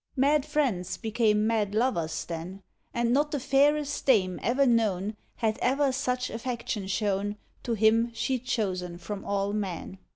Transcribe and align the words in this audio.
Mad 0.15 0.47
friends 0.47 0.97
became 0.97 1.45
mad 1.45 1.75
lovers 1.75 2.25
then; 2.25 2.63
And 2.91 3.13
not 3.13 3.29
the 3.29 3.39
fairest 3.39 4.03
dame 4.03 4.39
e'er 4.43 4.65
known 4.65 5.15
Had 5.35 5.59
ever 5.61 5.91
such 5.91 6.31
affection 6.31 6.87
shown 6.87 7.37
To 7.61 7.75
him 7.75 8.09
she'd 8.11 8.43
chosen 8.43 8.97
from 8.97 9.23
all 9.23 9.53
men. 9.53 9.99